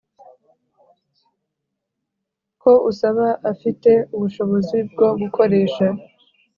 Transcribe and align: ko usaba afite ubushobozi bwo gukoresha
ko 2.61 2.71
usaba 2.89 3.27
afite 3.51 3.91
ubushobozi 4.15 4.77
bwo 4.91 5.07
gukoresha 5.21 5.85